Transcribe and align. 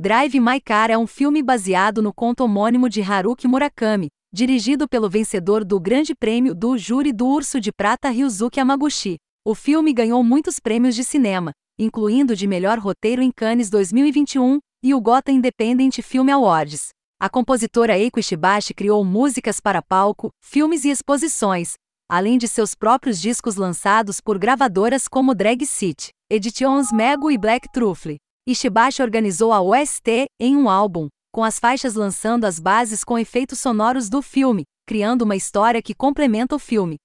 Drive 0.00 0.38
My 0.38 0.60
Car 0.60 0.92
é 0.92 0.96
um 0.96 1.08
filme 1.08 1.42
baseado 1.42 2.00
no 2.00 2.14
conto 2.14 2.44
homônimo 2.44 2.88
de 2.88 3.02
Haruki 3.02 3.48
Murakami, 3.48 4.06
dirigido 4.32 4.86
pelo 4.86 5.10
vencedor 5.10 5.64
do 5.64 5.80
Grande 5.80 6.14
Prêmio 6.14 6.54
do 6.54 6.78
Júri 6.78 7.12
do 7.12 7.26
Urso 7.26 7.60
de 7.60 7.72
Prata 7.72 8.08
Ryuzuki 8.08 8.60
Yamaguchi. 8.60 9.16
O 9.44 9.56
filme 9.56 9.92
ganhou 9.92 10.22
muitos 10.22 10.60
prêmios 10.60 10.94
de 10.94 11.02
cinema, 11.02 11.50
incluindo 11.76 12.36
de 12.36 12.46
melhor 12.46 12.78
roteiro 12.78 13.22
em 13.22 13.32
Cannes 13.32 13.70
2021 13.70 14.60
e 14.84 14.94
o 14.94 15.00
Gotham 15.00 15.32
Independent 15.32 16.00
Film 16.00 16.30
Awards. 16.30 16.90
A 17.18 17.28
compositora 17.28 17.98
Eiko 17.98 18.20
Ishibashi 18.20 18.74
criou 18.74 19.04
músicas 19.04 19.58
para 19.58 19.82
palco, 19.82 20.30
filmes 20.40 20.84
e 20.84 20.90
exposições, 20.90 21.72
além 22.08 22.38
de 22.38 22.46
seus 22.46 22.72
próprios 22.72 23.20
discos 23.20 23.56
lançados 23.56 24.20
por 24.20 24.38
gravadoras 24.38 25.08
como 25.08 25.34
Drag 25.34 25.66
City, 25.66 26.10
Editions 26.30 26.92
Mego 26.92 27.32
e 27.32 27.36
Black 27.36 27.66
Truffle. 27.72 28.16
Ishibashi 28.48 29.02
organizou 29.02 29.52
a 29.52 29.60
OST 29.60 30.24
em 30.40 30.56
um 30.56 30.70
álbum, 30.70 31.08
com 31.30 31.44
as 31.44 31.58
faixas 31.58 31.94
lançando 31.94 32.46
as 32.46 32.58
bases 32.58 33.04
com 33.04 33.18
efeitos 33.18 33.60
sonoros 33.60 34.08
do 34.08 34.22
filme, 34.22 34.64
criando 34.86 35.20
uma 35.20 35.36
história 35.36 35.82
que 35.82 35.94
complementa 35.94 36.56
o 36.56 36.58
filme. 36.58 36.96